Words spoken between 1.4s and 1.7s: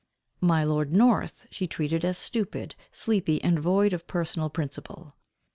she